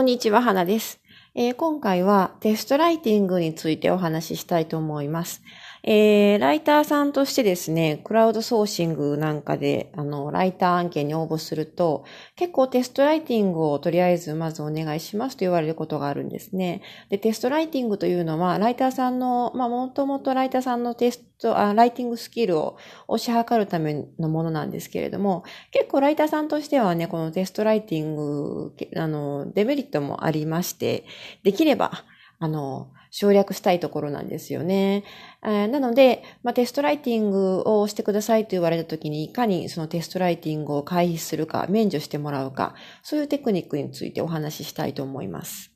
[0.00, 0.98] こんにちは、花です、
[1.34, 5.42] えー、今回はテストライティングについてお話ししたいと思います。
[5.82, 12.04] えー、ライターさんとしてですね、クラウドソーシングなんかで、あの、ライター案件に応募すると、
[12.36, 16.82] 結構テストライティングをとりあえずまずお願いしますと言われることがあるんですね。
[17.08, 22.76] で、テストライティングというのは、ライターさんの、まあ、もともとライターさんのテスト、あライティングスキルを
[23.08, 31.04] 推し量るためのものなんですけれども、結構ライターさんとしてはね、このテストライティング、あの、デメリットもありまして、
[31.42, 32.04] できれば、
[32.38, 35.04] あの、省略したいところなんですよね。
[35.42, 45.72] えー、なので、まあ、テストライティングをしてくださいと言われたときに、いかにそのテストライティングを回避するか、免除してもらうか、そういうテクニックについてお話ししたいと思います。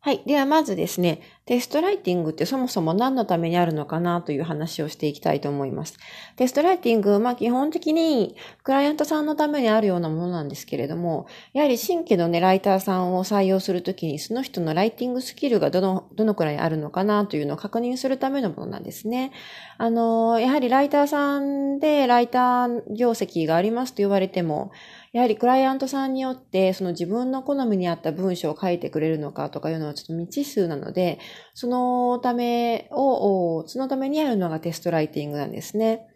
[0.00, 0.22] はい。
[0.26, 5.96] ではまずですね、テストライティングってそもそも何のためにあるのかなという話をしていきたいと思います。
[6.36, 19.32] テストライティング、まあ基本的にクライアントさんのためにあるようなものなんですけれども、やはり新規のね、ライターさんを採用するときにその人のライティングスキルがどの、どのくらいあるのかなというのを確認するためのものなんですね。
[19.78, 24.70] あの、やはりライターさんでライター業績がありますと言われても、
[25.12, 31.18] やはりクライアントさんによって、その自分の好みに合った文章を書いてくれるのかとかいうのはちょっと未知数なので、
[31.54, 36.06] そのためを、そのためにやるのがテストライティングなんですね。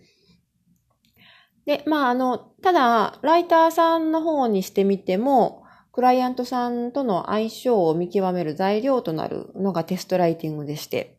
[1.65, 11.19] で、まあ、あの、ただ、ライターさんの方にしてみても、クライアントさんとの相性を見極める材料となるのがテストライティングでして、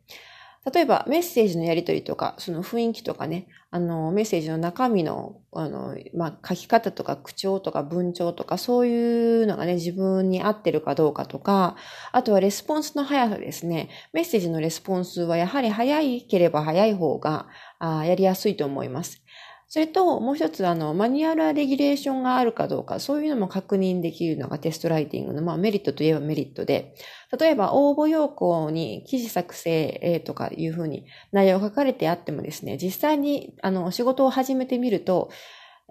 [0.72, 11.76] 例えばメッセージのやり取りとか、その雰囲気とかね、あの、メッセージの中身の、あの、まあ、書き方とか口調とか文調とか、そういうのがね、自分に合ってるかどうかとか、
[12.12, 13.90] あとはレスポンスの速さですね。
[14.12, 15.98] メッセージのレスポンスはやはり早
[16.28, 17.46] ければ早い方が、
[17.78, 19.23] あやりやすいと思います。
[19.68, 26.94] それと、もう一つ、あの、マニュアルレギュレーションがあるかどうか、そういうのも確認できるのがテストライティングの、まあ、メリットといえばメリットで、
[27.38, 35.30] 例えば、応募要項に記事作成とかいうふうに内容が書かれてあってもですね、実際に、あの、仕事を始めてみると、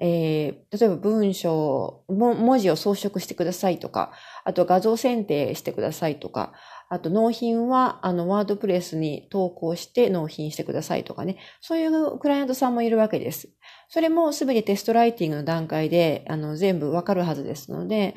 [0.01, 4.12] えー、例えば文章、文字を装飾してくださいとか、
[4.44, 6.53] あと画像選定してくださいとか、
[6.93, 11.37] あと納品は、あの、ワードプレスに投稿して納品してくださいとかね。
[11.59, 13.49] そういうクライアントさんもいるわけです。
[13.89, 18.13] それもすべてテストライティングの段階で、あの、全部わかるはずですので、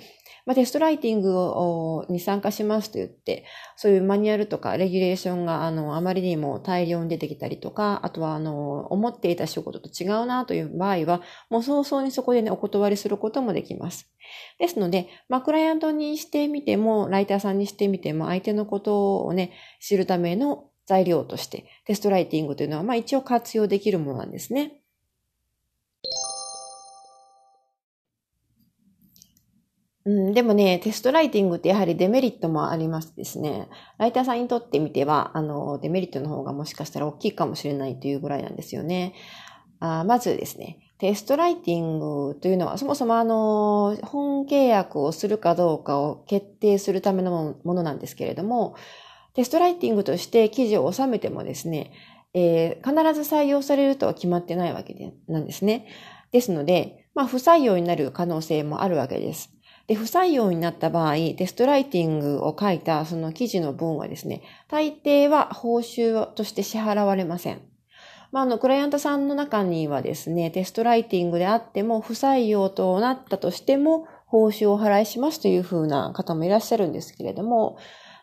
[0.46, 3.44] まあ、テストライティングをに参加しますと言って、
[3.76, 11.20] そういうマニュアルとかレギュレーションが、あの、あまりにも大量に出てきたりとか、あとは、あの、思っていた仕事と違うなという場合は、
[11.50, 14.08] もう早々にそこでね、お断りすることもできます。
[14.60, 24.80] ですので、まあ、クライアントにしてみても、ライターさんにしてみても、相手のことをね、知るための材料として、テストライティングというのは、まあ、一応活用できるものなんですね。
[30.06, 33.68] うん、でもね、テストライティングってやはりデメリットもありますですね。
[33.98, 39.14] ライターさんにとってみては、あの、デメリットの方がもしかしたら大きいかもしれないというぐらいなんですよね。
[39.80, 48.76] あまずですね、テストライティングというのは、そもそもあの、本契約をするかどうかを決定するためのものなんですけれども、
[49.34, 51.90] テストライティングとして記事を収めてもですね、
[52.32, 55.88] えー、必ず採用されるとは決まってないわけでなんですね。
[56.30, 59.55] ですので、まあ、不採用になる可能性もあるわけです。
[59.86, 67.60] で、不採用になった場合、テストライティングを書いたその記事の文はですね、大抵は報酬として支払われません。
[68.32, 77.78] まあ、あの、クライアントさんの中にはですね、テストライティングであっても、不採用となったとしても、報酬を払いしますというふうな方もいらっしゃるんですけれども、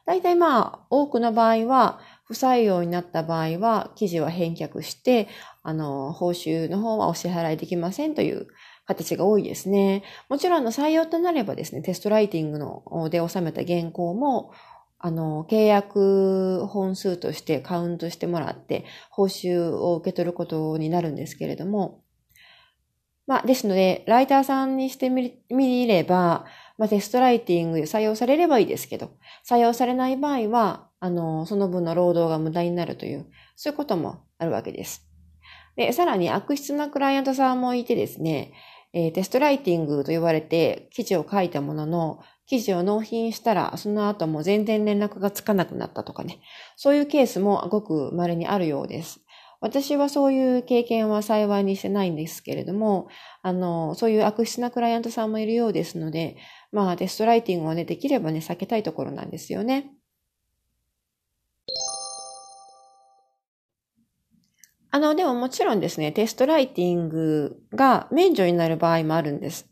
[0.05, 5.29] 大体まあ、多くの場合は、不採用になった場合は、記事は返却して、
[5.61, 8.47] あの、報酬の方はお支払いできませんという
[8.85, 10.03] 形が多いですね。
[10.29, 14.51] もちろん、の、採用となればですね、テストライティングので収めた原稿も、
[14.99, 22.03] あの、契約本数としてカウントしてもらって、報酬を受け取ることになるんですけれども、
[23.25, 26.45] まあ、ですので、ライターさんにしてみれば、
[26.77, 29.11] まあ、テストライティングで採用されればいいですけど、
[29.47, 33.25] 採用されない場合は、あの、その分の労働が無駄になるという、
[33.55, 35.07] そういうこともあるわけです。
[35.75, 38.53] で、さらに悪質なクライアントさんもいてですね、
[38.93, 46.39] えー、テストライティングと言われて記事を書いたものの、記事を納品したら、その後も全然連絡がつかなくなったとかね。
[46.75, 49.21] そういうケースもごく稀にあるようです。
[49.61, 53.07] 私はそういう経験は幸いにしてないんですけれども、
[53.41, 56.35] あの、そういう悪質なクライアントさんもいるようですので、
[56.73, 59.93] まあテストライティングをね、できればね、避けたいところなんですよね。
[64.93, 69.67] あの、でももちろんですね、テストライティングが免除になる場合もあるんです。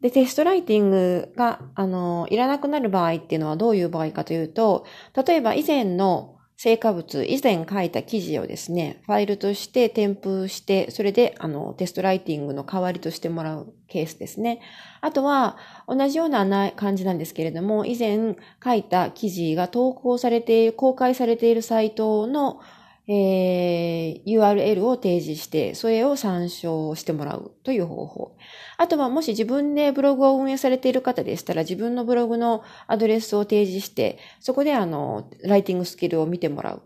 [0.00, 4.86] で、テストライティングが、あの、いらなくなる場合っていうのはどういう場合かというと、
[5.26, 14.60] 例えば以前の成果物、以前書いた記事をですね、ファイルとして添付して、それで、あの、テストライティングの代わりとしてもらうケースですね。
[15.00, 15.56] あとは、
[15.88, 22.60] 同じような感じなんですけれども、以前書いた記事が投稿されている、公開されているサイトの
[23.08, 28.36] えー、URL を提示して、それを参照してもらうという方法。
[28.78, 36.82] あとは、もし自分でブログを運営されている方でしたら、自分のブログのアドレスを提示して、そこであの、ライティングスキルを見てもらう。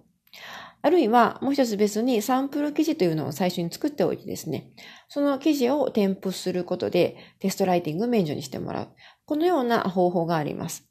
[0.81, 4.71] あるいは、もう一つ別にサンプル記事というのを最初に作っておいてですね、
[5.09, 8.89] その記事を添付することでテストライティング免除にしてもらう。
[9.27, 10.89] このような方法があります。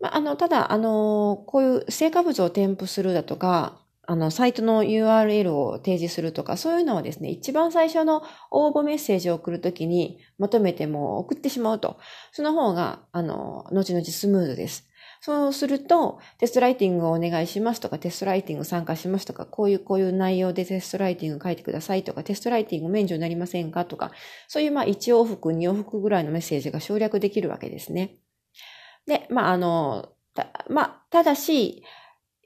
[0.00, 11.98] まあ、あの、ただ、あの、こういう成果物を添付するだとか、あの、サイトの URL を提示するとか、そういうのはですね、一番最初の応募メッセージを送るときに求めても送ってしまうと。
[12.32, 14.88] その方が、あの、後々スムーズです。
[15.20, 24.12] そうすると、テストライティングをお願いしますとか、テストライティング参加しますとか、こういうこういう内容でテストライティング書いてくださいとか、テストライティング免除になりませんかとか、
[24.48, 28.16] そういうまあ1往復、2往復ぐらいのメッセージが省略できるわけですね。
[29.06, 31.84] で、まああの、たまあ、ただし、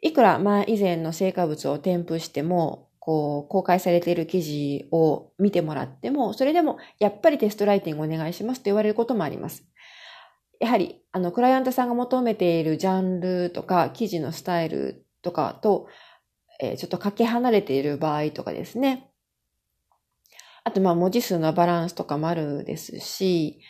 [0.01, 9.65] いくら前以前の成果物を添付しても、こう、公開されている記事を見てもらっても、それでも、やっぱりテストライティングお願いしますと言われることもあります。
[10.61, 15.89] やはり、あの、クライアントさんが求めているジャンルとか、記事のスタイルとかと、
[16.61, 19.11] えー、ちょっとかけ離れている場合とかですね。
[20.65, 23.61] あと、まあ、文字数のバランスとかもあるですし、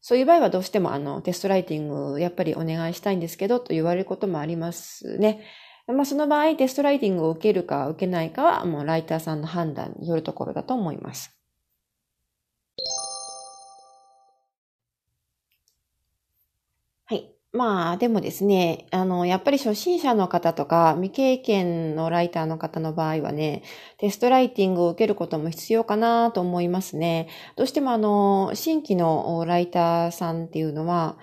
[0.00, 5.42] そういう場合はどうしてもあのテストライティングやっぱりお願いしたいんですけどと言われることもありますね。
[5.88, 11.36] まあ、その場合、テストライティングを受けるか受けないかは、もうライターさんの判断によるところだと思います。
[17.04, 17.32] はい。
[17.52, 23.62] まあ、でもですね、あの、やっぱり初心者の方とか、未経験のライターの方の場合はね、
[23.98, 27.28] テストライティングを受けることも必要かなと思いますね。
[27.56, 31.16] どうしてもあの、新規のライターさんっていうのは、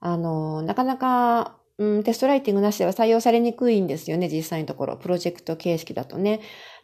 [0.00, 4.98] あの、なかなかうん、テストライティングなしでは採用されにくいんですよね、実際のところ。
[4.98, 6.40] プロジェクト形式だとね。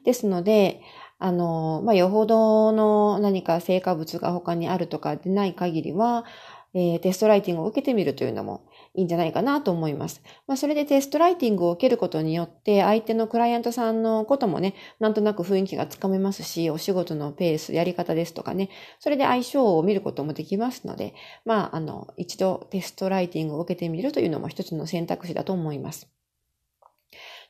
[0.06, 0.80] ですので、
[1.18, 6.24] あの、まあ、よほどの何か成果物が他にあるとかでない限りは、
[6.72, 8.66] えー、テストライティングを受けてみるというのも
[8.96, 10.22] いいんじゃないかなと思います。
[10.46, 21.14] まあ、それでテストライティングを受けることによって、相手のクライアントさんのこともね、なんとなく雰囲気がつかめますし、お仕事のペース、やり方ですとかね、それで相性を見ることもできますので、
[21.44, 26.08] まあ、あの、一度テストライティングを受けてみるというのも一つの選択肢だと思います。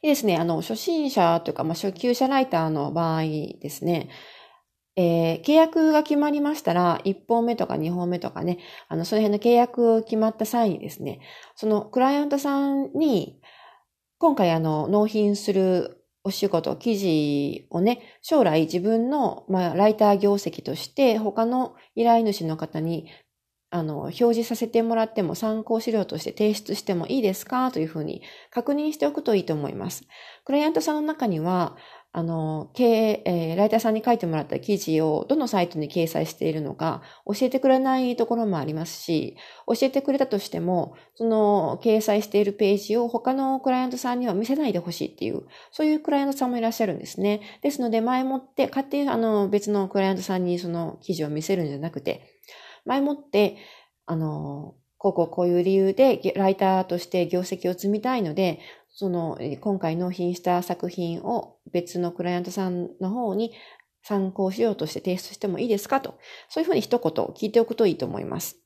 [0.02, 4.08] でですね、あの、初心者というか、まあ、初級者ライターの場合ですね、
[4.96, 8.58] えー、契約が決まりましたら、1本目とか2本目とかね、
[8.88, 11.20] あの、その辺の契約を決まった際にですね、
[11.54, 13.40] そのクライアントさんに、
[14.18, 23.06] 今回あの、納品するお仕事、記事をね、将来自分の、まあ、ライター業績として、他の依頼主の方に、
[23.76, 27.70] あの、表示させてもらっても参考資料として提出してもいいですか？
[27.70, 30.04] というふうに確認しておくといいと思います。
[30.44, 31.76] クライアントさんの中には、
[32.12, 45.42] あの、経営、えー、ライターさんに書いてもらった記事をどのサイトに掲載しているのか教えてくれないところもありますし、教えてくれたとしても、その掲載しているページを他のクライアントさんには見せないでほしいっていう、
[45.72, 47.42] そういうクライアントさんもいらっしゃるんですね。
[47.60, 52.32] ですので、前もって、勝手にあの別のクライアントさんにその記事を見せるんじゃなくて、
[52.86, 53.56] 前もって、
[54.06, 63.52] あの、こうこうこういう理由でライターとして業績を積みたいので、その、今回納品した作品を別のクライアントさんの方に
[64.02, 68.65] 参考資料として提出してもいいですかと、そういうふうに一言聞いておくといいと思います。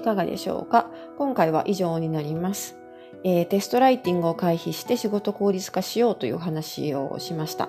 [0.00, 0.90] いかがでしょうか？
[1.18, 2.76] 今回は以上になります。
[3.22, 7.68] えー、テストライティングを回避して仕事効率化しようという話をしました。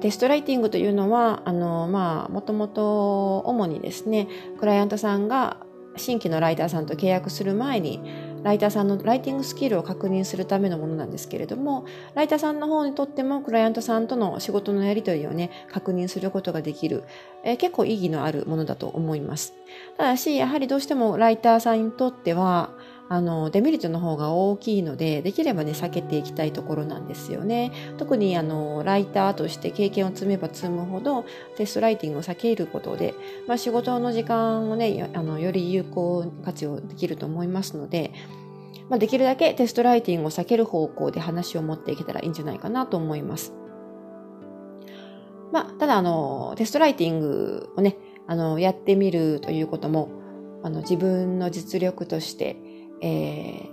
[0.00, 5.58] テストライティングというのは、あの、まあ、もともと主にですね、クライアントさんが
[5.96, 8.00] 新規のライターさんと契約する前に、
[8.42, 17.04] ライターさんのライティングスキルを確認するためのものなんですけれども、ライターさんの方にとってもクライアントさんとの仕事のやり取りをね、確認することができる、
[17.44, 19.54] えー、結構意義のあるものだと思います。
[19.96, 22.70] ただし、やはりどうしてもライターさんにとっては、
[23.10, 27.72] あの、デメリットの方が大きいので、できればね、避けていきたいところなんですよね。
[27.96, 31.24] 特に、あの、ライターとして経験を積めば積むほど、
[31.56, 33.14] テストライティングを避けることで、
[33.46, 38.12] まあ、仕事の時間をね、あの、より有効活用できると思いますので、
[38.90, 43.54] まあ、できるだけテストライティングを避ける方向で話を持っていけたらいいんじゃないかなと思います。
[45.50, 47.96] まあ、ただ、あの、テストライティングをね、
[48.26, 50.10] あの、やってみるということも、
[50.62, 52.56] あの、自分の実力として、
[53.00, 53.68] え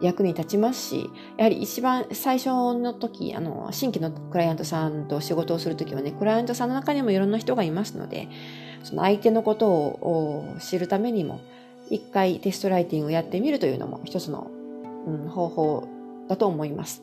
[0.00, 8.28] ー、役に立ちますし、やはり一番最初の時、あの、新規のクライアントさんと仕事をするときはね、クライアントさんの中にもいろんな人がいますので、
[8.82, 11.40] その相手のことを知るためにも、
[11.90, 14.50] 一回テストライティングをやってみるというのも一つの、
[15.06, 15.88] うん、方法
[16.28, 17.02] だと思います。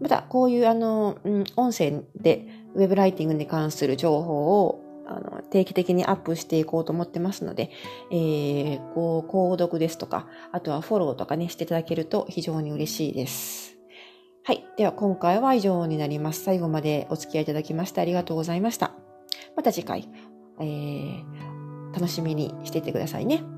[0.00, 7.70] また、こういうあの、うん、音声でウェブライティングに関する情報をあの定期的にアップしていこうと思ってますので、
[8.10, 13.76] えー、こう、購読ですとか、あとはフォローとかね、していただけると非常に嬉しいです。
[14.42, 14.64] はい。
[14.76, 16.44] では今回は以上になります。
[16.44, 18.92] 最後までお付き合いいただきましてありがとうございました。
[19.56, 20.08] また次回、
[20.60, 23.55] えー、楽しみにしていてくださいね。